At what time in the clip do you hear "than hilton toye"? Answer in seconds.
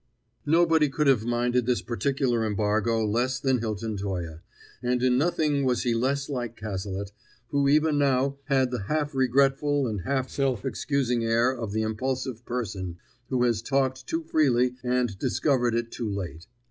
3.39-4.39